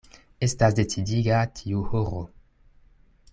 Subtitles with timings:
[0.45, 2.23] Estas decidiga tiu horo.